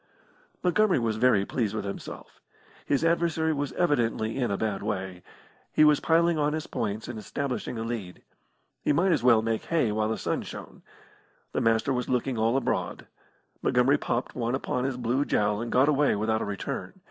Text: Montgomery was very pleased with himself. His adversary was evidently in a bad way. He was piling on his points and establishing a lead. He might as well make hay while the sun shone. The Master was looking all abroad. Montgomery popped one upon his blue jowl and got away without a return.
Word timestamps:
Montgomery 0.63 0.97
was 0.97 1.17
very 1.17 1.45
pleased 1.45 1.75
with 1.75 1.85
himself. 1.85 2.41
His 2.87 3.05
adversary 3.05 3.53
was 3.53 3.71
evidently 3.73 4.35
in 4.35 4.49
a 4.49 4.57
bad 4.57 4.81
way. 4.81 5.21
He 5.71 5.83
was 5.83 5.99
piling 5.99 6.39
on 6.39 6.53
his 6.53 6.65
points 6.65 7.07
and 7.07 7.19
establishing 7.19 7.77
a 7.77 7.83
lead. 7.83 8.23
He 8.81 8.93
might 8.93 9.11
as 9.11 9.21
well 9.21 9.43
make 9.43 9.65
hay 9.65 9.91
while 9.91 10.09
the 10.09 10.17
sun 10.17 10.41
shone. 10.41 10.81
The 11.51 11.61
Master 11.61 11.93
was 11.93 12.09
looking 12.09 12.35
all 12.35 12.57
abroad. 12.57 13.05
Montgomery 13.61 13.99
popped 13.99 14.33
one 14.33 14.55
upon 14.55 14.85
his 14.85 14.97
blue 14.97 15.23
jowl 15.23 15.61
and 15.61 15.71
got 15.71 15.87
away 15.87 16.15
without 16.15 16.41
a 16.41 16.45
return. 16.45 16.93